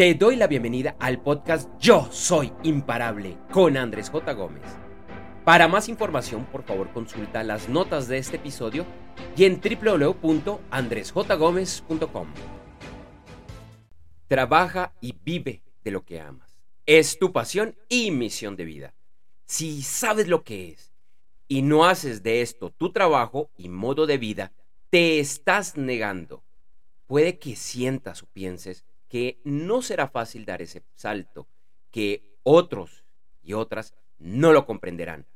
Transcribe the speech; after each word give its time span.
Te 0.00 0.14
doy 0.14 0.36
la 0.36 0.46
bienvenida 0.46 0.96
al 0.98 1.20
podcast 1.20 1.68
Yo 1.78 2.08
Soy 2.10 2.50
Imparable 2.62 3.36
con 3.52 3.76
Andrés 3.76 4.08
J. 4.08 4.32
Gómez. 4.32 4.62
Para 5.44 5.68
más 5.68 5.90
información, 5.90 6.46
por 6.46 6.62
favor, 6.62 6.90
consulta 6.94 7.44
las 7.44 7.68
notas 7.68 8.08
de 8.08 8.16
este 8.16 8.36
episodio 8.36 8.86
y 9.36 9.44
en 9.44 9.60
www.andresjgomez.com. 9.60 12.28
Trabaja 14.26 14.94
y 15.02 15.14
vive 15.22 15.62
de 15.84 15.90
lo 15.90 16.06
que 16.06 16.18
amas. 16.18 16.56
Es 16.86 17.18
tu 17.18 17.34
pasión 17.34 17.76
y 17.90 18.10
misión 18.10 18.56
de 18.56 18.64
vida. 18.64 18.94
Si 19.44 19.82
sabes 19.82 20.28
lo 20.28 20.44
que 20.44 20.70
es 20.70 20.94
y 21.46 21.60
no 21.60 21.84
haces 21.84 22.22
de 22.22 22.40
esto 22.40 22.70
tu 22.70 22.90
trabajo 22.90 23.50
y 23.54 23.68
modo 23.68 24.06
de 24.06 24.16
vida, 24.16 24.54
te 24.88 25.20
estás 25.20 25.76
negando. 25.76 26.42
Puede 27.06 27.38
que 27.38 27.54
sientas 27.54 28.22
o 28.22 28.26
pienses 28.32 28.86
que 29.10 29.40
no 29.42 29.82
será 29.82 30.08
fácil 30.08 30.46
dar 30.46 30.62
ese 30.62 30.84
salto, 30.94 31.48
que 31.90 32.38
otros 32.44 33.04
y 33.42 33.52
otras 33.52 33.94
no 34.18 34.52
lo 34.52 34.64
comprenderán, 34.64 35.26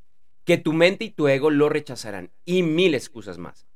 que 0.44 0.56
tu 0.56 0.72
mente 0.72 1.04
y 1.04 1.10
tu 1.10 1.26
ego 1.26 1.50
lo 1.50 1.68
rechazarán 1.68 2.30
y 2.44 2.62
mil 2.62 2.94
excusas 2.94 3.36
más. 3.36 3.66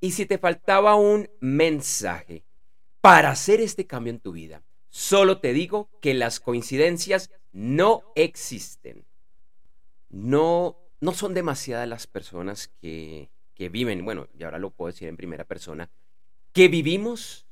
Y 0.00 0.12
si 0.12 0.24
te 0.24 0.38
faltaba 0.38 0.94
un 0.94 1.28
mensaje 1.40 2.44
para 3.00 3.30
hacer 3.30 3.60
este 3.60 3.86
cambio 3.86 4.12
en 4.12 4.20
tu 4.20 4.32
vida, 4.32 4.62
solo 4.88 5.40
te 5.40 5.52
digo 5.52 5.90
que 6.00 6.14
las 6.14 6.38
coincidencias 6.38 7.30
no 7.52 8.04
existen. 8.14 9.04
No, 10.10 10.78
no 11.00 11.12
son 11.12 11.34
demasiadas 11.34 11.88
las 11.88 12.06
personas 12.06 12.68
que, 12.80 13.30
que 13.54 13.68
viven, 13.68 14.04
bueno, 14.04 14.28
y 14.38 14.44
ahora 14.44 14.60
lo 14.60 14.70
puedo 14.70 14.92
decir 14.92 15.08
en 15.08 15.16
primera 15.16 15.44
persona, 15.44 15.90
que 16.52 16.68
vivimos 16.68 17.46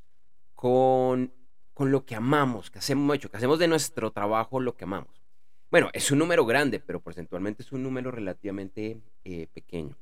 con 0.55 1.33
con 1.75 1.91
lo 1.91 2.05
que 2.05 2.15
amamos, 2.15 2.71
que 2.71 2.79
hacemos, 2.79 3.19
que 3.19 3.37
hacemos 3.37 3.59
de 3.59 3.69
nuestro 3.69 4.11
trabajo 4.11 4.61
lo 4.61 4.77
que 4.77 4.85
amamos. 4.85 5.23
Bueno, 5.71 5.89
es 5.95 6.11
un 6.11 6.19
número 6.19 6.45
grande, 6.45 6.81
pero 6.81 7.01
porcentualmente 7.01 7.63
es 7.63 7.73
un 7.73 7.83
número 7.83 8.11
relativamente 8.11 9.01
eh, 9.25 9.47
pequeño. 9.55 9.97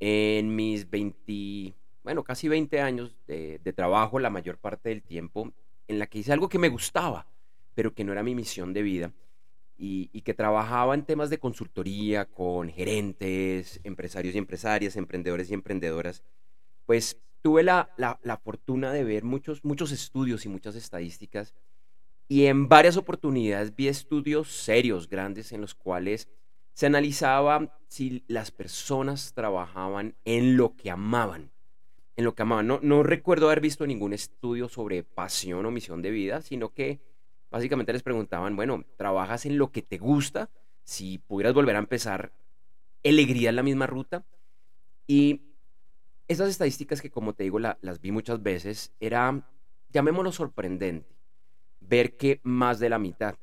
En 0.00 0.56
mis 0.56 0.90
20, 0.90 1.74
bueno, 2.02 2.24
casi 2.24 2.48
20 2.48 2.80
años 2.80 3.16
de, 3.28 3.60
trabajo, 3.74 4.18
la 4.18 4.30
mayor 4.30 4.58
parte 4.58 4.88
del 4.88 5.02
tiempo, 5.02 5.52
en 5.86 5.98
la 5.98 6.06
que 6.08 6.18
hice 6.18 6.32
algo 6.32 6.48
que 6.48 6.58
me 6.58 6.68
gustaba, 6.68 7.26
pero 7.74 7.94
que 7.94 8.02
no 8.02 8.10
era 8.10 8.24
mi 8.24 8.34
misión 8.34 8.72
de 8.72 8.82
vida, 8.82 9.12
y, 9.76 10.10
y, 10.12 10.22
que 10.22 10.34
trabajaba 10.34 10.94
en 10.94 11.04
temas 11.04 11.30
de 11.30 11.38
consultoría 11.38 12.26
con 12.26 12.68
gerentes, 12.68 13.80
empresarios 13.84 14.34
y 14.34 14.38
empresarias, 14.38 14.96
emprendedores 14.96 15.50
y 15.50 15.54
emprendedoras, 15.54 16.22
pues 16.84 17.16
tuve 17.42 17.62
la, 17.62 17.90
fortuna 18.42 18.92
de 18.92 19.04
ver 19.04 19.24
muchos, 19.24 19.64
muchos 19.64 19.92
estudios 19.92 20.44
y 20.44 20.48
muchas 20.48 20.76
estadísticas 20.76 21.54
y 22.30 22.46
en 22.46 22.68
varias 22.68 22.96
oportunidades 22.96 23.74
vi 23.74 23.88
estudios 23.88 24.52
serios, 24.52 25.08
grandes, 25.08 25.50
en 25.50 25.60
los 25.60 25.74
cuales 25.74 26.28
se 26.74 26.86
analizaba 26.86 27.76
si 27.88 28.22
las 28.28 28.52
personas 28.52 29.32
trabajaban 29.34 30.14
en 30.24 30.56
lo 30.56 30.76
que 30.76 30.92
amaban. 30.92 31.50
En 32.14 32.24
lo 32.24 32.36
que 32.36 32.42
amaban. 32.42 32.68
No, 32.68 32.78
no 32.84 33.02
recuerdo 33.02 33.46
haber 33.46 33.60
visto 33.60 33.84
ningún 33.84 34.12
estudio 34.12 34.68
sobre 34.68 35.02
pasión 35.02 35.66
o 35.66 35.72
misión 35.72 36.02
de 36.02 36.12
vida, 36.12 36.40
sino 36.40 36.72
que 36.72 37.00
básicamente 37.50 37.92
les 37.92 38.04
preguntaban, 38.04 38.54
bueno, 38.54 38.84
¿trabajas 38.96 39.44
en 39.44 39.58
lo 39.58 39.72
que 39.72 39.82
te 39.82 39.98
gusta? 39.98 40.50
Si 40.84 41.18
pudieras 41.18 41.52
volver 41.52 41.74
a 41.74 41.80
empezar, 41.80 42.32
¿elegirías 43.02 43.54
la 43.54 43.64
misma 43.64 43.88
ruta? 43.88 44.24
Y 45.08 45.49
esas 46.30 46.48
estadísticas 46.48 47.02
que 47.02 47.10
como 47.10 47.32
te 47.32 47.42
digo 47.42 47.58
las 47.58 48.00
vi 48.00 48.12
muchas 48.12 48.40
veces, 48.40 48.92
era, 49.00 49.48
llamémoslo 49.88 50.30
sorprendente, 50.30 51.16
ver 51.80 52.16
que 52.16 52.38
más 52.44 52.78
de 52.78 52.88
la 52.88 53.00
mitad, 53.00 53.34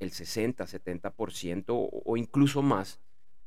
el 0.00 0.10
60, 0.10 0.66
70% 0.66 1.64
o, 1.68 2.02
o 2.04 2.16
incluso 2.18 2.60
más, 2.60 3.00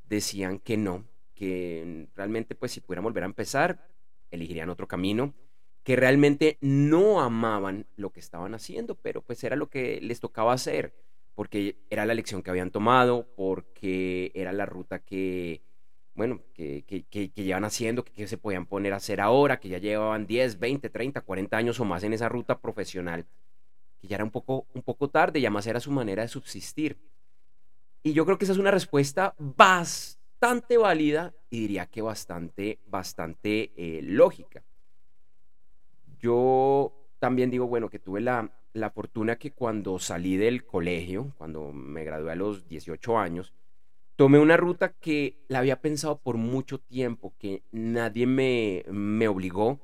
decían 0.05 0.57
que 0.57 0.75
no, 0.75 1.05
que 1.35 2.07
realmente 2.15 2.55
pues 2.55 2.71
si 2.71 2.81
pudieran 2.81 3.03
volver 3.03 3.21
a 3.21 3.27
empezar, 3.27 3.87
elegirían 4.31 4.71
otro 4.71 4.87
camino, 4.87 5.35
que 5.83 5.95
realmente 5.95 6.57
no 6.59 7.21
amaban 7.21 7.85
lo 7.95 8.09
que 8.09 8.19
estaban 8.19 8.55
haciendo, 8.55 8.95
pero 8.95 9.21
pues 9.21 9.43
era 9.43 9.55
lo 9.55 9.69
que 9.69 9.99
les 10.01 10.19
tocaba 10.19 10.53
hacer, 10.53 10.95
porque 11.35 11.77
era 11.91 12.07
la 12.07 12.15
lección 12.15 12.41
que 12.41 12.49
habían 12.49 12.71
tomado, 12.71 13.27
porque 13.35 14.31
era 14.33 14.51
la 14.51 14.65
ruta 14.65 14.97
que 14.97 15.61
bueno, 16.19 16.41
que, 16.53 16.83
que, 16.83 17.31
llevan 17.33 17.63
haciendo, 17.63 18.03
que, 18.03 18.27
se 18.27 18.37
podían 18.37 18.65
poner 18.65 18.91
a 18.91 18.97
hacer 18.97 19.21
ahora, 19.21 19.57
que 19.57 19.69
ya 19.69 19.77
llevaban 19.77 20.27
10, 20.27 20.59
20, 20.59 20.89
30, 20.89 21.21
40 21.21 21.55
años 21.55 21.79
o 21.79 21.85
más 21.85 22.03
en 22.03 22.11
esa 22.11 22.27
ruta 22.27 22.59
profesional, 22.59 23.25
que 24.01 24.09
ya 24.09 24.17
era 24.17 24.25
un 24.25 24.29
poco, 24.29 24.67
un 24.73 24.81
poco 24.81 25.07
tarde 25.07 25.39
y 25.39 25.45
además 25.45 25.65
era 25.65 25.79
su 25.79 25.91
manera 25.91 26.21
de 26.21 26.27
subsistir. 26.27 26.97
Y 28.03 28.11
yo 28.11 28.25
creo 28.25 28.37
que 28.37 28.43
esa 28.43 28.51
es 28.51 28.59
una 28.59 28.69
respuesta 28.69 29.33
bastante 29.37 30.77
válida 30.77 31.33
y 31.49 31.61
diría 31.61 31.85
que 31.85 32.01
bastante, 32.01 32.79
bastante 32.85 33.71
eh, 33.77 34.01
lógica. 34.03 34.61
Yo 36.19 36.91
también 37.19 37.49
digo, 37.49 37.65
bueno, 37.65 37.89
que 37.89 37.99
tuve 37.99 38.19
la, 38.19 38.51
la 38.73 38.89
fortuna 38.89 39.37
que 39.37 39.53
cuando 39.53 39.97
salí 39.99 40.35
del 40.35 40.65
colegio, 40.65 41.33
cuando 41.37 41.71
me 41.71 42.03
gradué 42.03 42.33
a 42.33 42.35
los 42.35 42.67
18 42.67 43.17
años, 43.17 43.53
tomé 44.19 44.37
una 44.37 44.57
ruta 44.57 44.91
que 44.91 45.37
la 45.47 45.59
había 45.59 45.79
pensado 45.79 46.19
por 46.19 46.35
mucho 46.35 46.77
tiempo, 46.77 47.33
que 47.39 47.63
nadie 47.71 48.27
me, 48.27 48.83
me 48.91 49.29
obligó. 49.29 49.79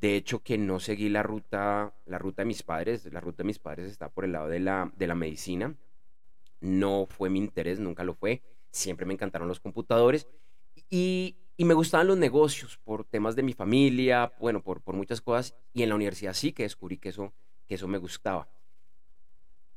De 0.00 0.14
hecho, 0.14 0.44
que 0.44 0.58
no 0.58 0.78
seguí 0.78 1.08
la 1.08 1.24
ruta, 1.24 1.92
la 2.06 2.18
ruta 2.18 2.42
de 2.42 2.46
mis 2.46 2.62
padres. 2.62 3.12
La 3.12 3.18
ruta 3.18 3.38
de 3.38 3.48
mis 3.48 3.58
padres 3.58 3.90
está 3.90 4.08
por 4.08 4.24
el 4.24 4.30
lado 4.30 4.46
de 4.46 4.60
la, 4.60 4.92
de 4.96 5.08
la 5.08 5.16
medicina. 5.16 5.74
No 6.60 7.08
fue 7.10 7.30
mi 7.30 7.40
interés, 7.40 7.80
nunca 7.80 8.04
lo 8.04 8.14
fue. 8.14 8.44
Siempre 8.70 9.06
me 9.06 9.14
encantaron 9.14 9.48
los 9.48 9.58
computadores. 9.58 10.28
Y, 10.88 11.38
y 11.56 11.64
me 11.64 11.74
gustaban 11.74 12.06
los 12.06 12.16
negocios 12.16 12.78
por 12.84 13.04
temas 13.04 13.34
de 13.34 13.42
mi 13.42 13.54
familia, 13.54 14.32
bueno, 14.38 14.62
por, 14.62 14.82
por 14.82 14.94
muchas 14.94 15.20
cosas. 15.20 15.56
Y 15.72 15.82
en 15.82 15.88
la 15.88 15.96
universidad 15.96 16.34
sí 16.34 16.52
que 16.52 16.62
descubrí 16.62 16.96
que 16.98 17.08
eso, 17.08 17.32
que 17.66 17.74
eso 17.74 17.88
me 17.88 17.98
gustaba. 17.98 18.48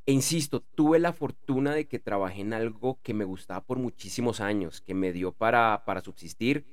E 0.06 0.12
insisto, 0.12 0.62
tuve 0.62 1.00
la 1.00 1.14
fortuna 1.14 1.74
de 1.74 1.88
que 1.88 1.98
trabajé 1.98 2.42
en 2.42 2.54
algo 2.54 3.00
que 3.02 3.14
me 3.14 3.24
gustaba 3.24 3.62
por 3.62 3.80
muchísimos 3.80 4.42
años, 4.42 4.82
que 4.82 4.94
me 4.94 5.14
dio 5.14 5.32
para, 5.32 5.84
para 5.86 6.02
subsistir, 6.02 6.66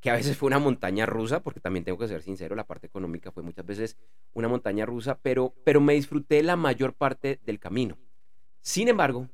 que 0.00 0.10
a 0.10 0.14
veces 0.14 0.36
fue 0.36 0.48
una 0.48 0.58
montaña 0.58 1.06
rusa, 1.06 1.42
porque 1.42 1.60
también 1.60 1.82
tengo 1.82 1.96
que 1.96 2.08
ser 2.08 2.20
sincero, 2.20 2.54
la 2.54 2.66
parte 2.66 2.86
económica 2.86 3.32
fue 3.32 3.42
muchas 3.42 3.64
veces 3.64 3.96
una 4.34 4.48
montaña 4.48 4.84
rusa, 4.84 5.18
pero, 5.22 5.54
pero 5.64 5.80
me 5.80 5.94
disfruté 5.94 6.42
la 6.42 6.56
mayor 6.56 6.92
parte 6.92 7.40
del 7.46 7.58
camino. 7.58 7.96
Sin 8.60 8.88
embargo, 8.88 9.30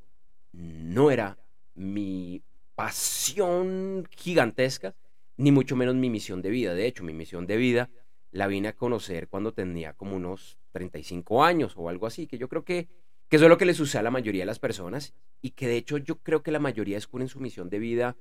no 0.52 1.10
era 1.10 1.36
mi 1.74 2.42
pasión 2.76 4.06
gigantesca, 4.12 4.94
ni 5.36 5.50
mucho 5.50 5.74
menos 5.74 5.96
mi 5.96 6.08
misión 6.08 6.40
de 6.40 6.50
vida. 6.50 6.74
De 6.74 6.86
hecho, 6.86 7.02
mi 7.02 7.14
misión 7.14 7.48
de 7.48 7.56
vida 7.56 7.90
la 8.30 8.46
vine 8.46 8.68
a 8.68 8.76
conocer 8.76 9.26
cuando 9.26 9.52
tenía 9.52 9.94
como 9.94 10.14
unos 10.14 10.58
35 10.70 11.42
años 11.42 11.74
o 11.76 11.88
algo 11.88 12.06
así, 12.06 12.28
que 12.28 12.38
yo 12.38 12.48
creo 12.48 12.64
que 12.64 12.88
que 13.30 13.36
eso 13.36 13.44
es 13.46 13.48
lo 13.48 13.58
que 13.58 13.64
le 13.64 13.74
sucede 13.74 14.00
a 14.00 14.02
la 14.02 14.10
mayoría 14.10 14.42
de 14.42 14.46
las 14.46 14.58
personas 14.58 15.14
y 15.40 15.50
que 15.50 15.68
de 15.68 15.76
hecho 15.76 15.98
yo 15.98 16.16
creo 16.16 16.42
que 16.42 16.50
la 16.50 16.58
mayoría 16.58 16.96
descubren 16.96 17.28
su 17.28 17.38
misión 17.38 17.70
de 17.70 17.78
vida 17.78 18.16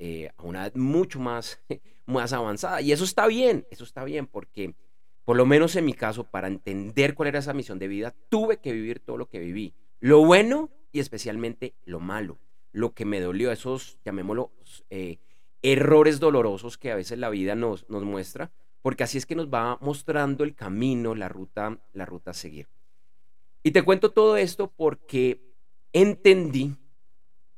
eh, 0.00 0.32
a 0.36 0.42
una 0.42 0.66
edad 0.66 0.74
mucho 0.74 1.20
más, 1.20 1.62
más 2.06 2.32
avanzada. 2.32 2.80
Y 2.80 2.90
eso 2.90 3.04
está 3.04 3.28
bien, 3.28 3.64
eso 3.70 3.84
está 3.84 4.02
bien, 4.02 4.26
porque 4.26 4.74
por 5.24 5.36
lo 5.36 5.46
menos 5.46 5.76
en 5.76 5.84
mi 5.84 5.94
caso, 5.94 6.24
para 6.24 6.48
entender 6.48 7.14
cuál 7.14 7.28
era 7.28 7.38
esa 7.38 7.54
misión 7.54 7.78
de 7.78 7.86
vida, 7.86 8.12
tuve 8.28 8.56
que 8.56 8.72
vivir 8.72 8.98
todo 8.98 9.16
lo 9.16 9.28
que 9.28 9.38
viví. 9.38 9.72
Lo 10.00 10.24
bueno 10.24 10.68
y 10.90 10.98
especialmente 10.98 11.76
lo 11.84 12.00
malo, 12.00 12.40
lo 12.72 12.92
que 12.92 13.04
me 13.04 13.20
dolió, 13.20 13.52
esos, 13.52 13.98
llamémoslo, 14.04 14.50
eh, 14.90 15.18
errores 15.62 16.18
dolorosos 16.18 16.76
que 16.76 16.90
a 16.90 16.96
veces 16.96 17.20
la 17.20 17.30
vida 17.30 17.54
nos, 17.54 17.88
nos 17.88 18.02
muestra, 18.02 18.50
porque 18.82 19.04
así 19.04 19.16
es 19.16 19.26
que 19.26 19.36
nos 19.36 19.48
va 19.48 19.78
mostrando 19.80 20.42
el 20.42 20.56
camino, 20.56 21.14
la 21.14 21.28
ruta, 21.28 21.78
la 21.92 22.04
ruta 22.04 22.32
a 22.32 22.34
seguir. 22.34 22.66
Y 23.62 23.72
te 23.72 23.82
cuento 23.82 24.10
todo 24.10 24.36
esto 24.36 24.72
porque 24.74 25.40
entendí, 25.92 26.74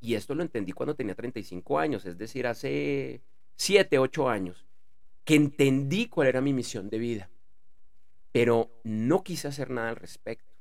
y 0.01 0.15
esto 0.15 0.35
lo 0.35 0.43
entendí 0.43 0.73
cuando 0.73 0.97
tenía 0.97 1.15
35 1.15 1.79
años, 1.79 2.05
es 2.07 2.19
decir, 2.19 2.47
hace 2.47 3.23
7, 3.57 3.99
8 3.99 4.29
años, 4.29 4.67
que 5.25 5.37
entendí 5.37 6.09
cuál 6.09 6.29
era 6.29 6.41
mi 6.41 6.53
misión 6.53 6.91
de 6.91 6.99
vida, 6.99 7.31
pero 8.33 8.71
no 8.83 9.23
quise 9.23 9.49
hacer 9.49 9.71
nada 9.71 9.91
al 9.91 9.97
respecto. 9.97 10.53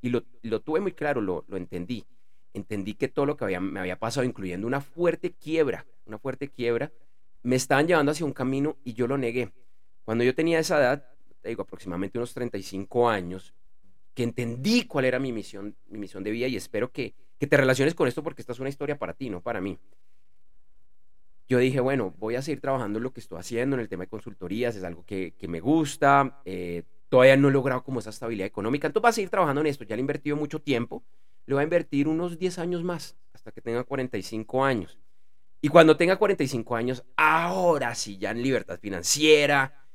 Y 0.00 0.08
lo, 0.08 0.22
tuve 0.62 0.80
muy 0.80 0.92
claro, 0.92 1.20
lo, 1.20 1.44
entendí. 1.50 2.06
Entendí 2.54 2.94
que 2.94 3.08
todo 3.08 3.26
lo 3.26 3.36
que 3.36 3.44
había, 3.44 3.60
me 3.60 3.80
había 3.80 3.98
pasado, 3.98 4.24
incluyendo 4.24 4.66
una 4.66 4.80
fuerte 4.80 5.32
quiebra, 5.32 5.86
una 6.06 6.18
fuerte 6.18 6.48
quiebra, 6.48 6.90
me 7.42 7.56
estaban 7.56 7.86
llevando 7.86 8.12
hacia 8.12 8.26
un 8.26 8.32
camino 8.32 8.76
y 8.82 8.94
yo 8.94 9.06
lo 9.06 9.18
negué. 9.18 9.52
Cuando 10.04 10.24
yo 10.24 10.34
tenía 10.34 10.58
esa 10.58 10.78
edad, 10.78 11.06
te 11.42 11.50
digo, 11.50 11.62
aproximadamente 11.62 12.18
unos 12.18 12.32
35 12.32 13.08
años, 13.08 13.54
que 14.20 14.24
entendí 14.24 14.84
cuál 14.84 15.06
era 15.06 15.18
mi 15.18 15.32
misión, 15.32 15.74
mi 15.88 15.98
misión 15.98 16.22
de 16.22 16.30
vida 16.30 16.46
y 16.46 16.54
espero 16.54 16.92
que, 16.92 17.14
te 17.38 17.56
relaciones 17.56 17.94
con 17.94 18.06
esto 18.06 18.22
porque 18.22 18.42
esta 18.42 18.52
es 18.52 18.60
una 18.60 18.68
historia 18.68 18.98
para 18.98 19.14
ti, 19.14 19.30
no 19.30 19.40
para 19.40 19.62
mí. 19.62 19.78
Yo 21.48 21.56
dije, 21.56 21.80
bueno, 21.80 22.14
voy 22.18 22.34
a 22.34 22.42
seguir 22.42 22.60
trabajando 22.60 22.98
en 22.98 23.02
lo 23.02 23.14
que 23.14 23.20
estoy 23.20 23.38
haciendo 23.38 23.76
en 23.76 23.80
el 23.80 23.88
tema 23.88 24.04
de 24.04 24.08
consultorías, 24.08 24.76
es 24.76 24.84
algo 24.84 25.06
que, 25.06 25.32
me 25.48 25.60
gusta, 25.60 26.42
eh, 26.44 26.82
todavía 27.08 27.38
no 27.38 27.48
he 27.48 27.50
logrado 27.50 27.82
como 27.82 28.00
esa 28.00 28.10
estabilidad 28.10 28.46
económica. 28.46 28.88
Entonces 28.88 29.04
vas 29.04 29.14
a 29.14 29.16
seguir 29.16 29.30
trabajando 29.30 29.62
en 29.62 29.68
esto. 29.68 29.84
Ya 29.84 29.96
le 29.96 30.00
he 30.00 30.02
invertido 30.02 30.36
mucho 30.36 30.60
tiempo. 30.60 31.02
Le 31.46 31.54
voy 31.54 31.62
a 31.62 31.64
invertir 31.64 32.06
unos 32.06 32.38
10 32.38 32.58
años 32.58 32.84
más, 32.84 33.16
hasta 33.32 33.52
que 33.52 33.62
tenga 33.62 33.84
45 33.84 34.62
años. 34.62 34.98
Y 35.62 35.68
cuando 35.68 35.96
tenga 35.96 36.16
45 36.16 36.76
años, 36.76 37.04
ahora 37.16 37.94
sí, 37.94 38.18
ya 38.18 38.32
en 38.32 38.42
libertad 38.42 38.78
financiera, 38.78 39.86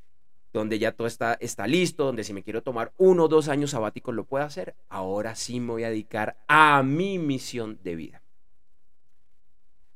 donde 0.60 0.80
ya 0.80 0.94
todo 0.94 1.08
está, 1.08 1.34
está 1.42 1.68
listo, 1.68 2.06
donde 2.06 2.24
si 2.24 2.34
me 2.34 2.42
quiero 2.42 2.64
tomar 2.64 2.94
uno 2.98 3.26
o 3.26 3.28
dos 3.28 3.50
años 3.50 3.72
sabáticos 3.72 4.16
lo 4.16 4.24
puedo 4.26 4.46
hacer, 4.46 4.76
ahora 4.88 5.36
sí 5.36 5.60
me 5.60 5.74
voy 5.74 5.84
a 5.84 5.90
dedicar 5.90 6.38
a 6.48 6.82
mi 6.82 7.20
misión 7.20 7.78
de 7.84 7.96
vida. 7.96 8.22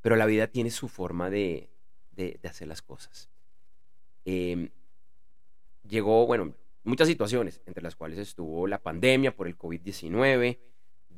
Pero 0.01 0.17
la 0.17 0.25
vida 0.25 0.47
tiene 0.47 0.69
su 0.69 0.89
forma 0.89 1.29
de, 1.29 1.69
de, 2.11 2.39
hacer 2.43 2.67
las 2.67 2.81
cosas. 2.81 3.29
Em, 4.25 4.69
llegó, 5.87 6.25
bueno, 6.25 6.53
muchas 6.83 7.07
situaciones, 7.07 7.61
entre 7.65 7.81
las 7.81 7.95
cuales 7.95 8.19
estuvo 8.19 8.67
la 8.67 8.81
pandemia 8.81 9.35
por 9.35 9.47
el 9.47 9.57
COVID-19, 9.57 10.59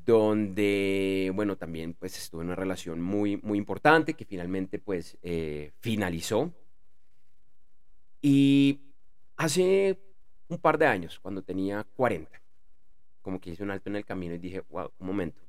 donde, 0.05 1.31
bueno, 1.33 1.57
también 1.57 1.93
pues 1.93 2.17
estuve 2.17 2.41
en 2.41 2.47
una 2.47 2.55
relación 2.55 3.01
muy, 3.01 3.37
muy 3.37 3.57
importante 3.57 4.13
que 4.13 4.25
finalmente 4.25 4.77
pues 4.77 5.17
eh, 5.23 5.71
finalizó. 5.79 6.53
Y 8.21 8.90
hace 9.37 9.99
un 10.47 10.57
par 10.57 10.77
de 10.77 10.85
años, 10.85 11.19
cuando 11.19 11.41
tenía 11.41 11.85
40, 11.95 12.41
como 13.21 13.39
que 13.39 13.51
hice 13.51 13.63
un 13.63 13.71
alto 13.71 13.89
en 13.89 13.95
el 13.97 14.05
camino 14.05 14.35
y 14.35 14.37
dije, 14.37 14.63
wow, 14.69 14.91
un 14.99 15.07
momento. 15.07 15.41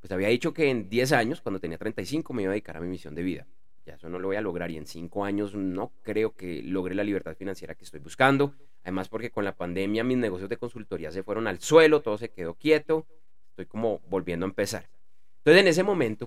Pues 0.00 0.10
había 0.10 0.28
dicho 0.28 0.52
que 0.52 0.70
en 0.70 0.88
10 0.88 1.12
años, 1.12 1.40
cuando 1.40 1.60
tenía 1.60 1.78
35, 1.78 2.32
me 2.32 2.42
iba 2.42 2.50
a 2.50 2.54
dedicar 2.54 2.76
a 2.76 2.80
mi 2.80 2.88
misión 2.88 3.14
de 3.14 3.22
vida. 3.22 3.46
Ya 3.86 3.94
eso 3.94 4.08
no 4.08 4.18
lo 4.18 4.28
voy 4.28 4.36
a 4.36 4.40
lograr 4.40 4.70
y 4.70 4.76
en 4.76 4.86
5 4.86 5.24
años 5.24 5.54
no 5.54 5.92
creo 6.02 6.34
que 6.34 6.62
logre 6.62 6.94
la 6.94 7.04
libertad 7.04 7.36
financiera 7.36 7.74
que 7.74 7.84
estoy 7.84 8.00
buscando. 8.00 8.54
Además 8.82 9.08
porque 9.08 9.30
con 9.30 9.44
la 9.44 9.56
pandemia 9.56 10.02
mis 10.02 10.18
negocios 10.18 10.48
de 10.48 10.56
consultoría 10.56 11.12
se 11.12 11.22
fueron 11.22 11.46
al 11.46 11.60
suelo, 11.60 12.00
todo 12.02 12.18
se 12.18 12.30
quedó 12.30 12.54
quieto 12.54 13.06
Estoy 13.52 13.66
como 13.66 14.00
volviendo 14.08 14.46
a 14.46 14.48
empezar. 14.48 14.88
Entonces 15.38 15.60
en 15.60 15.68
ese 15.68 15.82
momento, 15.82 16.26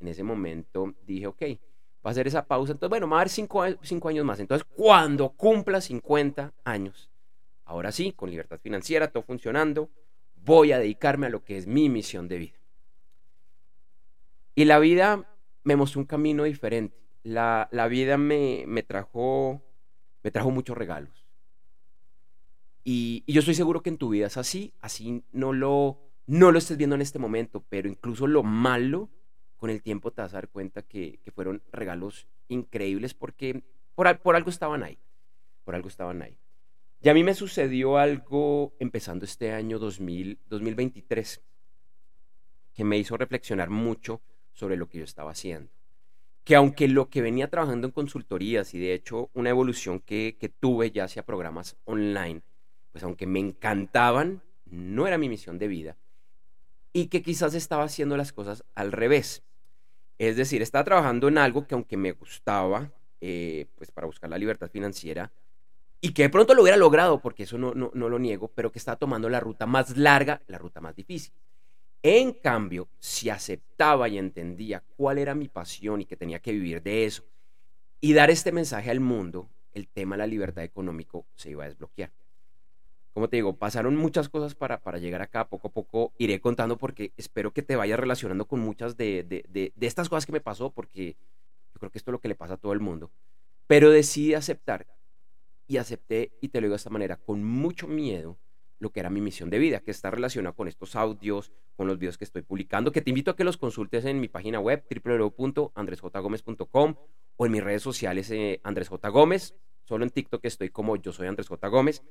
en 0.00 0.08
ese 0.08 0.24
momento 0.24 0.92
dije, 1.06 1.28
ok, 1.28 1.42
va 2.04 2.10
a 2.10 2.14
ser 2.14 2.26
esa 2.26 2.46
pausa. 2.46 2.72
Entonces, 2.72 2.90
bueno, 2.90 3.08
va 3.08 3.16
a 3.16 3.20
haber 3.20 3.30
cinco, 3.30 3.62
años 3.62 4.24
más. 4.24 4.40
Entonces, 4.40 4.66
cuando 4.76 5.30
cumpla 5.30 5.80
50 5.80 6.52
años, 6.64 7.10
ahora 7.64 7.92
sí, 7.92 8.12
con 8.12 8.30
libertad 8.30 8.60
financiera, 8.60 9.08
todo 9.08 9.22
funcionando, 9.22 9.90
voy 10.36 10.72
a 10.72 10.78
dedicarme 10.78 11.26
a 11.26 11.30
lo 11.30 11.44
que 11.44 11.56
es 11.56 11.66
mi 11.66 11.88
misión 11.88 12.28
de 12.28 12.38
vida. 12.38 12.58
Y 14.54 14.66
la 14.66 14.78
vida 14.78 15.26
me 15.64 15.76
mostró 15.76 16.00
un 16.00 16.06
camino 16.06 16.44
diferente. 16.44 16.96
La, 17.22 17.68
vida 17.88 18.18
me, 18.18 18.64
me, 18.66 18.82
trajo, 18.82 19.62
me 20.22 20.30
trajo 20.30 20.50
muchos 20.50 20.76
regalos. 20.76 21.26
Y, 22.84 23.24
y, 23.24 23.32
yo 23.32 23.38
estoy 23.38 23.54
seguro 23.54 23.82
que 23.82 23.88
en 23.88 23.96
tu 23.96 24.10
vida 24.10 24.26
es 24.26 24.36
así, 24.36 24.74
así 24.82 25.24
no 25.32 25.54
lo, 25.54 25.98
no 26.26 26.52
lo 26.52 26.58
estés 26.58 26.76
viendo 26.76 26.94
en 26.94 27.00
este 27.00 27.18
momento, 27.18 27.64
pero 27.70 27.88
incluso 27.88 28.26
lo 28.26 28.42
malo, 28.42 29.08
con 29.64 29.70
el 29.70 29.80
tiempo 29.80 30.10
te 30.10 30.20
vas 30.20 30.34
a 30.34 30.36
dar 30.36 30.50
cuenta 30.50 30.82
que, 30.82 31.20
fueron 31.34 31.62
regalos 31.72 32.28
increíbles 32.48 33.14
porque 33.14 33.62
por, 33.94 34.06
algo 34.06 34.50
estaban 34.50 34.82
ahí, 34.82 34.98
por 35.64 35.74
algo 35.74 35.88
estaban 35.88 36.20
ahí. 36.20 36.36
Y 37.00 37.08
a 37.08 37.14
mí 37.14 37.24
me 37.24 37.32
sucedió 37.32 37.96
algo 37.96 38.74
empezando 38.78 39.24
este 39.24 39.52
año 39.52 39.78
2000, 39.78 40.38
2023 40.50 41.40
que 42.74 42.84
me 42.84 42.98
hizo 42.98 43.16
reflexionar 43.16 43.70
mucho 43.70 44.20
sobre 44.52 44.76
lo 44.76 44.86
que 44.86 44.98
yo 44.98 45.04
estaba 45.04 45.30
haciendo. 45.30 45.72
Que 46.44 46.56
aunque 46.56 46.86
lo 46.86 47.08
que 47.08 47.22
venía 47.22 47.48
trabajando 47.48 47.86
en 47.86 47.92
consultorías 47.92 48.74
y 48.74 48.78
de 48.78 48.92
hecho 48.92 49.30
una 49.32 49.48
evolución 49.48 49.98
que 49.98 50.52
tuve 50.60 50.90
ya 50.90 51.04
hacia 51.04 51.24
programas 51.24 51.74
online, 51.84 52.42
pues 52.92 53.02
aunque 53.02 53.26
me 53.26 53.40
encantaban, 53.40 54.42
no 54.66 55.06
era 55.06 55.16
mi 55.16 55.30
misión 55.30 55.58
de 55.58 55.68
vida, 55.68 55.96
y 56.92 57.06
que 57.06 57.22
quizás 57.22 57.54
estaba 57.54 57.84
haciendo 57.84 58.18
las 58.18 58.34
cosas 58.34 58.62
al 58.74 58.92
revés. 58.92 59.42
Es 60.18 60.36
decir, 60.36 60.62
estaba 60.62 60.84
trabajando 60.84 61.28
en 61.28 61.38
algo 61.38 61.66
que 61.66 61.74
aunque 61.74 61.96
me 61.96 62.12
gustaba, 62.12 62.92
eh, 63.20 63.66
pues 63.74 63.90
para 63.90 64.06
buscar 64.06 64.30
la 64.30 64.38
libertad 64.38 64.70
financiera, 64.70 65.32
y 66.00 66.12
que 66.12 66.22
de 66.22 66.30
pronto 66.30 66.54
lo 66.54 66.62
hubiera 66.62 66.76
logrado, 66.76 67.20
porque 67.20 67.44
eso 67.44 67.56
no, 67.56 67.72
no, 67.74 67.90
no 67.94 68.08
lo 68.08 68.18
niego, 68.18 68.48
pero 68.48 68.70
que 68.70 68.78
estaba 68.78 68.98
tomando 68.98 69.28
la 69.28 69.40
ruta 69.40 69.66
más 69.66 69.96
larga, 69.96 70.42
la 70.46 70.58
ruta 70.58 70.80
más 70.80 70.94
difícil. 70.94 71.32
En 72.02 72.32
cambio, 72.32 72.88
si 72.98 73.30
aceptaba 73.30 74.08
y 74.08 74.18
entendía 74.18 74.82
cuál 74.96 75.18
era 75.18 75.34
mi 75.34 75.48
pasión 75.48 76.02
y 76.02 76.04
que 76.04 76.16
tenía 76.16 76.40
que 76.40 76.52
vivir 76.52 76.82
de 76.82 77.06
eso, 77.06 77.24
y 78.00 78.12
dar 78.12 78.30
este 78.30 78.52
mensaje 78.52 78.90
al 78.90 79.00
mundo, 79.00 79.48
el 79.72 79.88
tema 79.88 80.16
de 80.16 80.18
la 80.18 80.26
libertad 80.26 80.62
económica 80.62 81.18
se 81.34 81.50
iba 81.50 81.64
a 81.64 81.68
desbloquear 81.68 82.10
como 83.14 83.28
te 83.28 83.36
digo, 83.36 83.56
pasaron 83.56 83.94
muchas 83.94 84.28
cosas 84.28 84.56
para, 84.56 84.82
para 84.82 84.98
llegar 84.98 85.22
acá. 85.22 85.48
Poco 85.48 85.68
a 85.68 85.72
poco 85.72 86.12
iré 86.18 86.40
contando 86.40 86.76
porque 86.76 87.12
espero 87.16 87.52
que 87.52 87.62
te 87.62 87.76
vayas 87.76 87.98
relacionando 87.98 88.46
con 88.46 88.58
muchas 88.58 88.96
de, 88.96 89.22
de, 89.22 89.44
de, 89.48 89.72
estas 89.86 90.08
cosas 90.08 90.26
que 90.26 90.32
me 90.32 90.40
pasó 90.40 90.70
porque 90.70 91.16
yo 91.72 91.78
creo 91.78 91.92
que 91.92 91.98
esto 91.98 92.10
es 92.10 92.12
lo 92.12 92.20
que 92.20 92.26
le 92.26 92.34
pasa 92.34 92.54
a 92.54 92.56
todo 92.56 92.72
el 92.72 92.80
mundo. 92.80 93.12
Pero 93.68 93.90
decidí 93.90 94.34
aceptar 94.34 94.88
y 95.68 95.76
acepté, 95.76 96.32
y 96.40 96.48
te 96.48 96.60
lo 96.60 96.66
digo 96.66 96.72
de 96.72 96.78
esta 96.78 96.90
manera, 96.90 97.16
con 97.16 97.44
mucho 97.44 97.86
miedo, 97.86 98.36
lo 98.80 98.90
que 98.90 98.98
era 98.98 99.10
mi 99.10 99.20
misión 99.20 99.48
de 99.48 99.60
vida, 99.60 99.78
que 99.78 99.92
está 99.92 100.10
relacionado 100.10 100.56
con 100.56 100.66
estos 100.66 100.96
audios, 100.96 101.52
con 101.76 101.86
los 101.86 101.98
videos 101.98 102.18
que 102.18 102.24
estoy 102.24 102.42
publicando, 102.42 102.90
que 102.90 103.00
te 103.00 103.10
invito 103.10 103.30
a 103.30 103.36
que 103.36 103.44
los 103.44 103.56
consultes 103.56 104.04
en 104.04 104.20
mi 104.20 104.26
página 104.26 104.58
web 104.58 104.84
www.andresjgomez.com 104.90 106.96
o 107.36 107.46
en 107.46 107.52
mis 107.52 107.62
redes 107.62 107.82
sociales 107.82 108.28
eh, 108.32 108.60
Andrés 108.64 108.88
J. 108.88 109.08
Gómez. 109.08 109.54
Solo 109.84 110.04
en 110.04 110.10
TikTok 110.10 110.44
estoy 110.44 110.70
como 110.70 110.96
yo 110.96 111.12
soy 111.12 111.28
Andrés 111.28 111.48
J. 111.48 111.68
Gómez. 111.68 112.02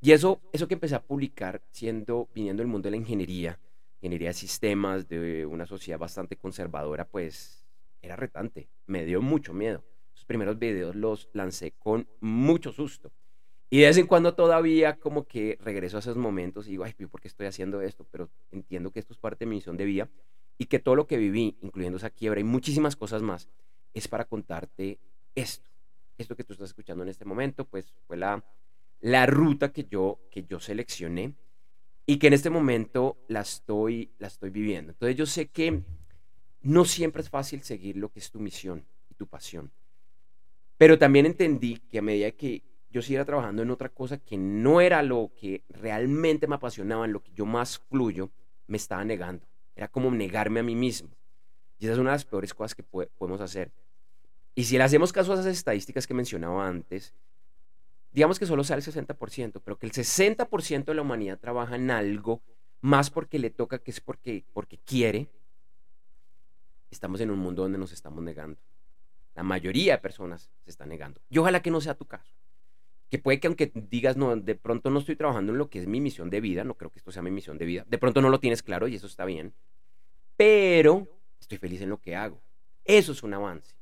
Y 0.00 0.12
eso, 0.12 0.40
eso 0.52 0.66
que 0.66 0.74
empecé 0.74 0.94
a 0.94 1.02
publicar, 1.02 1.62
siendo, 1.70 2.28
viniendo 2.34 2.62
del 2.62 2.68
mundo 2.68 2.86
de 2.86 2.92
la 2.92 2.96
ingeniería, 2.96 3.58
ingeniería 4.00 4.28
de 4.28 4.34
sistemas, 4.34 5.08
de 5.08 5.44
una 5.44 5.66
sociedad 5.66 5.98
bastante 5.98 6.36
conservadora, 6.36 7.06
pues 7.06 7.66
era 8.00 8.16
retante, 8.16 8.68
me 8.86 9.04
dio 9.04 9.20
mucho 9.20 9.52
miedo. 9.52 9.84
Los 10.14 10.24
primeros 10.24 10.58
videos 10.58 10.96
los 10.96 11.28
lancé 11.34 11.72
con 11.72 12.08
mucho 12.20 12.72
susto. 12.72 13.12
Y 13.68 13.80
de 13.80 13.86
vez 13.86 13.98
en 13.98 14.06
cuando 14.06 14.34
todavía 14.34 14.96
como 14.96 15.26
que 15.26 15.58
regreso 15.60 15.98
a 15.98 16.00
esos 16.00 16.16
momentos 16.16 16.66
y 16.66 16.72
digo, 16.72 16.84
ay, 16.84 16.92
¿por 16.92 17.20
qué 17.20 17.28
estoy 17.28 17.46
haciendo 17.46 17.82
esto? 17.82 18.06
Pero 18.10 18.28
entiendo 18.50 18.90
que 18.90 19.00
esto 19.00 19.12
es 19.12 19.18
parte 19.18 19.44
de 19.44 19.50
mi 19.50 19.56
misión 19.56 19.76
de 19.76 19.84
vida 19.84 20.08
y 20.58 20.66
que 20.66 20.78
todo 20.78 20.96
lo 20.96 21.06
que 21.06 21.18
viví, 21.18 21.56
incluyendo 21.60 21.98
esa 21.98 22.10
quiebra 22.10 22.40
y 22.40 22.44
muchísimas 22.44 22.96
cosas 22.96 23.22
más, 23.22 23.48
es 23.94 24.08
para 24.08 24.24
contarte 24.24 24.98
esto. 25.34 25.70
Esto 26.18 26.36
que 26.36 26.42
tú 26.42 26.54
estás 26.54 26.70
escuchando 26.70 27.02
en 27.02 27.10
este 27.10 27.24
momento, 27.24 27.64
pues 27.64 27.92
fue 28.06 28.16
la 28.16 28.42
la 29.00 29.26
ruta 29.26 29.72
que 29.72 29.84
yo, 29.84 30.20
que 30.30 30.44
yo 30.44 30.60
seleccioné 30.60 31.34
y 32.06 32.18
que 32.18 32.26
en 32.26 32.32
este 32.32 32.50
momento 32.50 33.16
la 33.28 33.40
estoy, 33.40 34.10
la 34.18 34.26
estoy 34.26 34.50
viviendo. 34.50 34.92
Entonces 34.92 35.16
yo 35.16 35.26
sé 35.26 35.46
que 35.48 35.82
no 36.62 36.84
siempre 36.84 37.22
es 37.22 37.30
fácil 37.30 37.62
seguir 37.62 37.96
lo 37.96 38.10
que 38.10 38.18
es 38.18 38.30
tu 38.30 38.40
misión 38.40 38.84
y 39.08 39.14
tu 39.14 39.26
pasión. 39.26 39.70
Pero 40.76 40.98
también 40.98 41.26
entendí 41.26 41.76
que 41.76 41.98
a 41.98 42.02
medida 42.02 42.30
que 42.32 42.62
yo 42.90 43.02
siguiera 43.02 43.24
trabajando 43.24 43.62
en 43.62 43.70
otra 43.70 43.88
cosa 43.88 44.18
que 44.18 44.36
no 44.36 44.80
era 44.80 45.02
lo 45.02 45.30
que 45.38 45.62
realmente 45.68 46.46
me 46.46 46.56
apasionaba, 46.56 47.04
en 47.04 47.12
lo 47.12 47.22
que 47.22 47.32
yo 47.32 47.46
más 47.46 47.78
fluyo, 47.78 48.30
me 48.66 48.76
estaba 48.76 49.04
negando. 49.04 49.46
Era 49.76 49.88
como 49.88 50.10
negarme 50.10 50.60
a 50.60 50.64
mí 50.64 50.74
mismo. 50.74 51.10
Y 51.78 51.84
esa 51.84 51.94
es 51.94 51.98
una 51.98 52.10
de 52.10 52.16
las 52.16 52.24
peores 52.24 52.52
cosas 52.52 52.74
que 52.74 52.82
podemos 52.82 53.40
hacer. 53.40 53.70
Y 54.54 54.64
si 54.64 54.76
le 54.76 54.84
hacemos 54.84 55.12
caso 55.12 55.32
a 55.32 55.34
esas 55.36 55.46
estadísticas 55.46 56.06
que 56.06 56.14
mencionaba 56.14 56.66
antes, 56.66 57.14
digamos 58.12 58.38
que 58.38 58.46
solo 58.46 58.64
sea 58.64 58.76
el 58.76 58.82
60%, 58.82 59.60
pero 59.64 59.78
que 59.78 59.86
el 59.86 59.92
60% 59.92 60.84
de 60.84 60.94
la 60.94 61.02
humanidad 61.02 61.38
trabaja 61.38 61.76
en 61.76 61.90
algo 61.90 62.42
más 62.80 63.10
porque 63.10 63.38
le 63.38 63.50
toca 63.50 63.78
que 63.78 63.90
es 63.90 64.00
porque, 64.00 64.44
porque 64.52 64.78
quiere, 64.78 65.28
estamos 66.90 67.20
en 67.20 67.30
un 67.30 67.38
mundo 67.38 67.62
donde 67.62 67.78
nos 67.78 67.92
estamos 67.92 68.22
negando. 68.22 68.58
La 69.34 69.42
mayoría 69.42 69.94
de 69.94 70.02
personas 70.02 70.50
se 70.64 70.70
están 70.70 70.88
negando. 70.88 71.20
Y 71.28 71.38
ojalá 71.38 71.62
que 71.62 71.70
no 71.70 71.80
sea 71.80 71.94
tu 71.94 72.06
caso. 72.06 72.34
Que 73.08 73.18
puede 73.18 73.40
que 73.40 73.46
aunque 73.46 73.72
digas, 73.74 74.16
no, 74.16 74.36
de 74.36 74.54
pronto 74.54 74.90
no 74.90 75.00
estoy 75.00 75.16
trabajando 75.16 75.52
en 75.52 75.58
lo 75.58 75.68
que 75.68 75.80
es 75.80 75.86
mi 75.86 76.00
misión 76.00 76.30
de 76.30 76.40
vida, 76.40 76.64
no 76.64 76.74
creo 76.74 76.90
que 76.90 76.98
esto 76.98 77.10
sea 77.10 77.22
mi 77.22 77.30
misión 77.30 77.58
de 77.58 77.64
vida, 77.64 77.84
de 77.88 77.98
pronto 77.98 78.22
no 78.22 78.28
lo 78.28 78.38
tienes 78.38 78.62
claro 78.62 78.86
y 78.86 78.94
eso 78.94 79.08
está 79.08 79.24
bien, 79.24 79.52
pero 80.36 81.08
estoy 81.40 81.58
feliz 81.58 81.80
en 81.82 81.90
lo 81.90 82.00
que 82.00 82.14
hago. 82.14 82.40
Eso 82.84 83.12
es 83.12 83.22
un 83.22 83.34
avance. 83.34 83.74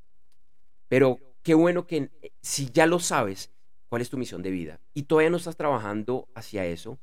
Pero 0.89 1.19
qué 1.43 1.55
bueno 1.55 1.87
que 1.87 2.11
eh, 2.23 2.33
si 2.41 2.71
ya 2.71 2.87
lo 2.87 3.01
sabes, 3.01 3.51
cuál 3.89 4.03
es 4.03 4.11
tu 4.11 4.19
misión 4.19 4.43
de 4.43 4.51
vida 4.51 4.81
y 4.95 5.05
todavía 5.05 5.31
no 5.31 5.37
estás 5.37 5.57
trabajando 5.57 6.29
hacia 6.35 6.65
eso, 6.67 6.99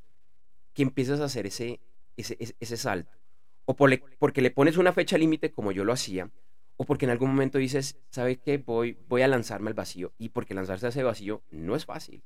que 0.74 0.84
empiezas 0.84 1.20
a 1.22 1.26
hacer 1.26 1.46
ese, 1.48 1.80
ese, 2.18 2.38
ese, 2.60 2.78
salto. 2.78 3.18
O 3.66 3.76
porque 3.76 4.42
le 4.42 4.52
pones 4.52 4.78
una 4.78 4.94
fecha 4.94 5.18
límite 5.18 5.52
como 5.52 5.72
yo 5.72 5.84
lo 5.84 5.94
hacía, 5.94 6.30
o 6.78 6.84
porque 6.84 7.06
en 7.06 7.12
algún 7.12 7.30
momento 7.30 7.58
dices, 7.58 7.98
¿sabes 8.10 8.38
qué? 8.38 8.58
Voy, 8.58 8.98
voy 9.08 9.22
a 9.22 9.28
lanzarme 9.28 9.70
al 9.70 9.74
vacío. 9.74 10.12
Y 10.18 10.30
porque 10.30 10.54
lanzarse 10.54 10.86
a 10.86 10.90
ese 10.90 11.04
vacío 11.04 11.42
no 11.52 11.76
es 11.76 11.86
fácil. 11.86 12.22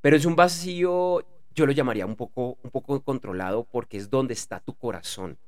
Pero 0.00 0.16
es 0.16 0.26
un 0.26 0.36
vacío, 0.36 1.24
yo 1.54 1.66
lo 1.66 1.72
llamaría 1.72 2.04
un 2.04 2.16
poco, 2.16 2.58
un 2.62 2.70
poco 2.70 3.00
controlado 3.02 3.64
porque 3.64 3.96
es 3.96 4.10
donde 4.10 4.34
está 4.34 4.60
tu 4.60 4.74
corazón, 4.74 5.38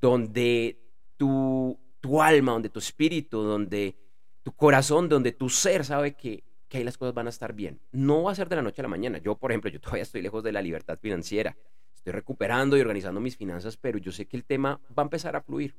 donde 0.00 0.78
tu, 1.16 1.78
tu 2.00 2.20
alma, 2.20 2.52
donde 2.52 2.70
tu 2.70 2.80
espíritu, 2.80 3.42
donde 3.42 3.96
tu 4.42 4.52
corazón, 4.52 5.08
donde 5.08 5.32
tu 5.32 5.48
ser 5.48 5.84
sabe 5.84 6.14
que 6.14 6.42
que 6.68 6.78
ahí 6.78 6.84
las 6.84 6.98
cosas 6.98 7.14
van 7.14 7.26
a 7.26 7.30
estar 7.30 7.52
bien. 7.52 7.80
No 7.92 8.24
va 8.24 8.32
a 8.32 8.34
ser 8.34 8.48
de 8.48 8.56
la 8.56 8.62
noche 8.62 8.80
a 8.80 8.84
la 8.84 8.88
mañana. 8.88 9.18
Yo, 9.18 9.36
por 9.36 9.50
ejemplo, 9.50 9.70
yo 9.70 9.80
todavía 9.80 10.02
estoy 10.02 10.22
lejos 10.22 10.42
de 10.42 10.52
la 10.52 10.62
libertad 10.62 10.98
financiera. 11.00 11.56
Estoy 11.94 12.12
recuperando 12.12 12.76
y 12.76 12.80
organizando 12.80 13.20
mis 13.20 13.36
finanzas, 13.36 13.76
pero 13.76 13.98
yo 13.98 14.12
sé 14.12 14.26
que 14.26 14.36
el 14.36 14.44
tema 14.44 14.80
va 14.96 15.02
a 15.02 15.06
empezar 15.06 15.34
a 15.36 15.42
fluir. 15.42 15.74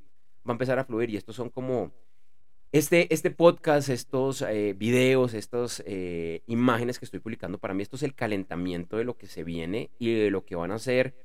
Va 0.48 0.52
a 0.52 0.54
empezar 0.54 0.80
a 0.80 0.84
fluir 0.84 1.10
y 1.10 1.18
estos 1.18 1.36
son 1.36 1.50
como 1.50 1.92
este, 2.72 3.12
este 3.14 3.32
podcast, 3.32 3.90
estos 3.90 4.44
eh, 4.44 4.76
videos, 4.78 5.34
estas 5.34 5.82
eh, 5.88 6.44
imágenes 6.46 7.00
que 7.00 7.06
estoy 7.06 7.20
publicando, 7.20 7.58
para 7.58 7.74
mí 7.74 7.82
esto 7.82 7.96
es 7.96 8.04
el 8.04 8.14
calentamiento 8.14 8.98
de 8.98 9.06
lo 9.06 9.18
que 9.18 9.26
se 9.26 9.44
viene 9.44 9.90
y 9.98 10.14
de 10.14 10.30
lo 10.30 10.46
que 10.46 10.56
van 10.56 10.72
a 10.72 10.78
ser 10.78 11.16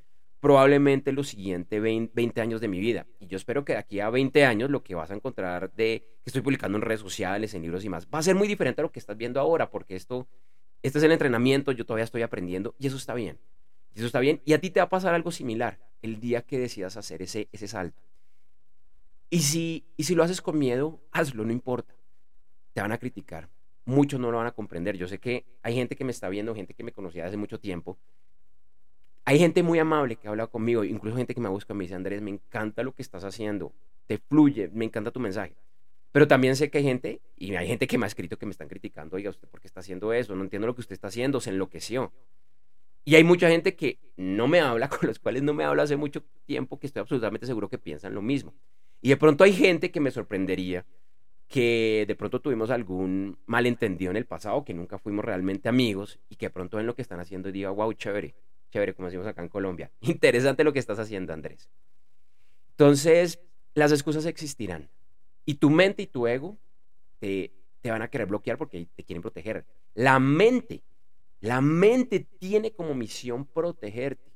probablemente 0.41 1.13
los 1.13 1.29
siguientes 1.29 1.81
20, 1.81 2.41
años 2.41 2.61
de 2.61 2.69
mi 2.69 2.81
vida. 2.81 3.07
Y 3.21 3.27
yo 3.27 3.37
espero 3.37 3.65
que 3.65 3.73
de 3.75 3.79
aquí 3.79 4.01
a 4.01 4.11
20 4.11 4.45
años 4.45 4.71
lo 4.71 4.83
que 4.83 4.95
vas 4.95 5.11
a 5.11 5.15
encontrar 5.15 5.73
de 5.73 6.07
que 6.25 6.31
estoy 6.31 6.43
publicando 6.43 6.79
en 6.79 6.83
redes 6.83 7.01
sociales, 7.01 7.53
en 7.55 7.63
libros 7.63 7.85
y 7.85 7.91
más, 7.91 8.07
va 8.07 8.19
a 8.19 8.23
ser 8.23 8.35
muy 8.35 8.49
diferente 8.49 8.81
a 8.81 8.85
lo 8.85 8.91
que 8.91 8.99
estás 8.99 9.17
viendo 9.17 9.41
ahora, 9.41 9.71
porque 9.71 9.95
esto, 9.95 10.27
este 10.83 10.99
es 10.99 11.05
el 11.05 11.13
entrenamiento, 11.13 11.71
yo 11.73 11.85
todavía 11.85 12.05
estoy 12.05 12.23
aprendiendo 12.23 12.75
y 12.79 12.87
eso 12.87 12.97
está 12.97 13.15
bien. 13.15 13.39
Y 13.95 13.99
eso 13.99 14.07
está 14.07 14.21
bien. 14.21 14.41
Y 14.45 14.55
a 14.55 14.61
ti 14.61 14.71
te 14.71 14.81
va 14.81 14.85
a 14.85 14.89
pasar 14.89 15.15
algo 15.15 15.31
similar 15.31 15.79
el 16.03 16.21
día 16.21 16.43
que 16.43 16.59
decidas 16.59 16.97
hacer 16.97 17.23
ese, 17.23 17.49
ese 17.53 17.69
salto. 17.69 18.03
Y 19.29 19.41
si, 19.41 19.85
y 19.97 20.05
si 20.05 20.15
lo 20.15 20.23
haces 20.23 20.41
con 20.41 20.59
miedo, 20.59 21.01
hazlo, 21.13 21.45
no 21.45 21.53
importa. 21.53 21.95
Te 22.73 22.81
van 22.81 22.93
a 22.93 22.99
criticar. 22.99 23.49
Muchos 23.85 24.19
no 24.19 24.31
lo 24.31 24.39
van 24.39 24.47
a 24.47 24.53
comprender. 24.53 24.97
Yo 24.97 25.07
sé 25.09 25.19
que 25.19 25.45
hay 25.63 25.75
gente 25.75 25.95
que 25.95 26.05
me 26.05 26.11
está 26.11 26.29
viendo, 26.31 26.55
gente 26.55 26.73
que 26.73 26.85
me 26.85 26.93
conocía 26.93 27.27
hace 27.27 27.37
mucho 27.37 27.61
tiempo. 27.61 27.99
Hay 29.27 29.39
gente 29.39 29.63
muy 29.63 29.79
amable 29.79 30.17
que 30.17 30.27
ha 30.27 30.31
hablado 30.31 30.51
conmigo, 30.51 30.85
incluso 30.85 31.17
gente 31.17 31.35
que 31.35 31.41
me 31.41 31.49
busca 31.49 31.73
y 31.73 31.77
me 31.77 31.85
dice, 31.85 31.95
Andrés, 31.95 32.21
me 32.21 32.31
encanta 32.31 32.83
lo 32.83 32.95
que 32.95 33.03
estás 33.03 33.25
haciendo, 33.25 33.73
te 34.07 34.19
fluye, 34.19 34.71
me 34.73 34.85
encanta 34.85 35.11
tu 35.11 35.21
mensaje. 35.21 35.55
Pero 36.15 36.29
también 36.29 36.55
sé 36.55 36.71
que 36.71 36.79
hay 36.79 36.85
gente, 36.85 37.23
y 37.37 37.57
hay 37.57 37.67
gente 37.67 37.89
que 37.89 37.99
me 37.99 38.07
ha 38.07 38.07
escrito 38.07 38.39
que 38.39 38.47
me 38.47 38.53
están 38.53 38.69
criticando, 38.69 39.17
oiga, 39.17 39.31
¿usted 39.31 39.49
por 39.49 39.61
qué 39.61 39.67
está 39.67 39.81
haciendo 39.81 40.13
eso? 40.13 40.37
No 40.37 40.45
entiendo 40.45 40.69
lo 40.69 40.73
que 40.77 40.81
usted 40.81 40.93
está 40.93 41.09
haciendo, 41.09 41.41
se 41.41 41.51
enloqueció. 41.51 42.13
Y 43.05 43.17
hay 43.17 43.25
mucha 43.25 43.49
gente 43.49 43.75
que 43.75 43.99
no 44.17 44.47
me 44.47 44.61
habla, 44.61 44.89
con 44.89 45.09
los 45.09 45.19
cuales 45.19 45.43
no 45.43 45.55
me 45.55 45.65
habla 45.65 45.83
hace 45.83 45.97
mucho 45.97 46.23
tiempo, 46.47 46.79
que 46.79 46.87
estoy 46.87 47.01
absolutamente 47.01 47.47
seguro 47.47 47.69
que 47.69 47.79
piensan 47.79 48.15
lo 48.15 48.23
mismo. 48.23 48.55
Y 49.03 49.09
de 49.09 49.17
pronto 49.17 49.43
hay 49.43 49.55
gente 49.55 49.91
que 49.91 49.99
me 49.99 50.13
sorprendería 50.13 50.87
que 51.49 52.05
de 52.07 52.15
pronto 52.15 52.41
tuvimos 52.41 52.71
algún 52.71 53.37
malentendido 53.47 54.13
en 54.13 54.17
el 54.17 54.27
pasado, 54.27 54.65
que 54.65 54.73
nunca 54.73 54.99
fuimos 54.99 55.25
realmente 55.25 55.69
amigos 55.69 56.21
y 56.29 56.37
que 56.37 56.47
de 56.47 56.51
pronto 56.51 56.77
ven 56.77 56.87
lo 56.87 56.95
que 56.95 57.03
están 57.03 57.19
haciendo 57.19 57.49
y 57.49 57.53
diga, 57.53 57.71
wow, 57.71 57.93
chévere, 57.93 58.37
chévere, 58.71 58.95
como 58.95 59.09
decimos 59.09 59.27
acá 59.27 59.43
en 59.43 59.49
Colombia. 59.49 59.91
Interesante 60.01 60.63
lo 60.63 60.73
que 60.73 60.79
estás 60.79 61.01
haciendo, 61.01 61.33
Andrés. 61.33 61.69
Entonces, 62.71 63.41
las 63.75 63.91
excusas 63.91 64.27
existirán. 64.27 64.89
Y 65.45 65.55
tu 65.55 65.71
mente 65.71 66.03
y 66.03 66.07
tu 66.07 66.27
ego 66.27 66.57
te, 67.19 67.53
te 67.81 67.91
van 67.91 68.03
a 68.03 68.09
querer 68.09 68.27
bloquear 68.27 68.57
porque 68.57 68.89
te 68.95 69.05
quieren 69.05 69.23
proteger. 69.23 69.65
La 69.95 70.19
mente, 70.19 70.83
la 71.41 71.61
mente 71.61 72.21
tiene 72.21 72.73
como 72.73 72.95
misión 72.95 73.45
protegerte 73.45 74.33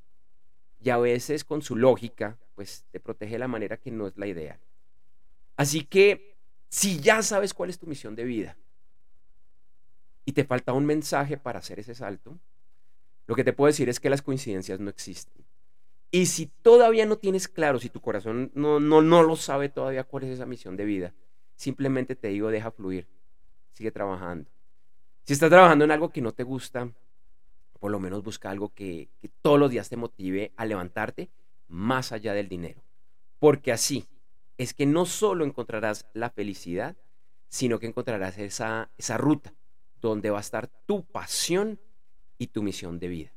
y 0.80 0.90
a 0.90 0.98
veces 0.98 1.44
con 1.44 1.62
su 1.62 1.76
lógica, 1.76 2.38
pues 2.54 2.84
te 2.90 3.00
protege 3.00 3.32
de 3.32 3.38
la 3.38 3.48
manera 3.48 3.76
que 3.76 3.90
no 3.90 4.06
es 4.06 4.16
la 4.16 4.26
ideal. 4.26 4.58
Así 5.56 5.84
que 5.84 6.36
si 6.68 7.00
ya 7.00 7.22
sabes 7.22 7.54
cuál 7.54 7.70
es 7.70 7.78
tu 7.78 7.86
misión 7.86 8.14
de 8.14 8.24
vida 8.24 8.56
y 10.24 10.32
te 10.32 10.44
falta 10.44 10.72
un 10.72 10.84
mensaje 10.86 11.36
para 11.36 11.58
hacer 11.58 11.80
ese 11.80 11.94
salto, 11.94 12.38
lo 13.26 13.34
que 13.34 13.44
te 13.44 13.52
puedo 13.52 13.68
decir 13.68 13.88
es 13.88 13.98
que 13.98 14.10
las 14.10 14.22
coincidencias 14.22 14.78
no 14.78 14.90
existen. 14.90 15.44
Y 16.10 16.26
si 16.26 16.46
todavía 16.46 17.04
no 17.04 17.18
tienes 17.18 17.48
claro, 17.48 17.78
si 17.78 17.90
tu 17.90 18.00
corazón 18.00 18.50
no, 18.54 18.80
no, 18.80 19.02
no 19.02 19.22
lo 19.22 19.36
sabe 19.36 19.68
todavía 19.68 20.04
cuál 20.04 20.24
es 20.24 20.30
esa 20.30 20.46
misión 20.46 20.76
de 20.76 20.84
vida, 20.84 21.14
simplemente 21.54 22.16
te 22.16 22.28
digo, 22.28 22.50
deja 22.50 22.70
fluir, 22.70 23.06
sigue 23.72 23.90
trabajando. 23.90 24.50
Si 25.24 25.34
estás 25.34 25.50
trabajando 25.50 25.84
en 25.84 25.90
algo 25.90 26.08
que 26.08 26.22
no 26.22 26.32
te 26.32 26.44
gusta, 26.44 26.90
por 27.78 27.90
lo 27.90 28.00
menos 28.00 28.22
busca 28.22 28.50
algo 28.50 28.72
que, 28.74 29.08
todos 29.42 29.58
los 29.58 29.70
días 29.70 29.88
te 29.88 29.96
motive 29.96 30.52
a 30.56 30.64
levantarte 30.64 31.30
más 31.68 32.12
allá 32.12 32.32
del 32.32 32.48
dinero. 32.48 32.82
Porque 33.38 33.70
así 33.70 34.06
es 34.56 34.72
que 34.72 34.86
no 34.86 35.04
solo 35.04 35.44
encontrarás 35.44 36.06
la 36.14 36.30
felicidad, 36.30 36.96
sino 37.48 37.78
que 37.78 37.86
encontrarás 37.86 38.38
esa, 38.38 38.90
esa 38.96 39.18
ruta 39.18 39.52
donde 40.00 40.30
va 40.30 40.38
a 40.38 40.40
estar 40.40 40.68
tu 40.86 41.04
pasión 41.04 41.78
y 42.38 42.48
tu 42.48 42.62
misión 42.62 42.98
de 42.98 43.08
vida. 43.08 43.32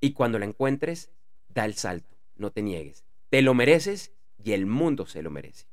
Y 0.00 0.12
cuando 0.12 0.38
la 0.38 0.44
encuentres, 0.44 1.10
da 1.56 1.72
salto, 1.72 2.16
no 2.36 2.50
te 2.50 2.62
niegues. 2.62 3.04
Te 3.30 3.40
lo 3.40 3.54
mereces 3.54 4.12
y 4.42 4.52
el 4.52 4.66
mundo 4.66 5.06
se 5.06 5.22
lo 5.22 5.30
merece. 5.30 5.66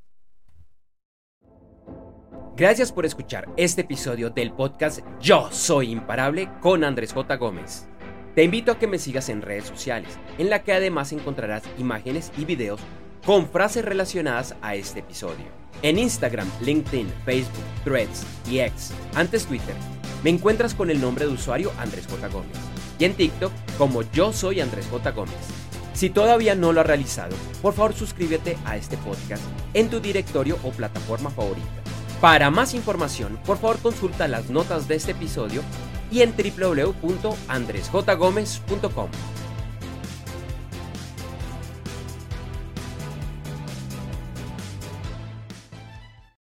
Gracias 2.56 2.92
por 2.92 3.06
escuchar 3.06 3.50
este 3.58 3.82
episodio 3.82 4.30
del 4.30 4.54
podcast 4.54 5.00
Yo 5.20 5.52
Soy 5.52 5.92
Imparable 5.92 6.50
con 6.62 6.84
Andrés 6.84 7.12
J. 7.12 7.36
Gómez. 7.36 7.88
Te 8.34 8.44
invito 8.44 8.72
a 8.72 8.80
que 8.80 8.88
me 8.88 8.98
sigas 8.98 9.28
en 9.30 9.42
redes 9.42 9.66
sociales, 9.66 10.18
en 10.38 10.50
la 10.50 10.64
que 10.64 10.72
además 10.72 11.12
encontrarás 11.12 11.64
imágenes 11.78 12.32
y 12.38 12.46
videos 12.46 12.80
con 13.26 13.48
frases 13.48 13.84
relacionadas 13.84 14.56
a 14.62 14.76
este 14.76 15.00
episodio. 15.00 15.46
En 15.82 16.00
Instagram, 16.00 16.50
LinkedIn, 16.62 17.12
Facebook, 17.26 17.66
Threads 17.84 18.26
y 18.50 18.60
X, 18.60 18.94
antes 19.16 19.46
Twitter, 19.46 19.76
me 20.24 20.30
encuentras 20.30 20.74
con 20.74 20.90
el 20.90 21.02
nombre 21.02 21.26
de 21.26 21.34
usuario 21.34 21.72
Andrés 21.78 22.08
J. 22.08 22.28
Gómez 22.30 22.58
y 23.00 23.06
en 23.06 23.14
TikTok 23.16 23.52
como 23.78 24.04
Yo 24.12 24.32
Soy 24.32 24.62
Andrés 24.62 24.88
J. 24.90 25.12
Gómez. 25.12 25.63
Si 25.94 26.10
todavía 26.10 26.56
no 26.56 26.74
lo 26.74 26.82
has 26.82 26.88
realizado, 26.88 27.36
por 27.62 27.74
favor 27.74 27.94
suscríbete 27.94 28.58
a 28.66 28.78
este 28.78 28.98
podcast 28.98 29.44
en 29.74 29.90
tu 29.90 30.00
directorio 30.00 30.58
o 30.64 30.72
plataforma 30.72 31.30
favorita 31.30 31.84
para 32.24 32.50
más 32.50 32.74
información, 32.74 33.38
por 33.46 33.58
favor 33.58 33.78
consulta 33.80 34.30
las 34.30 34.50
notas 34.50 34.88
de 34.88 34.96
este 34.96 35.12
episodio 35.12 35.62
y 36.10 36.22
en 36.22 36.34
www.andresjgomez.com. 36.34 39.10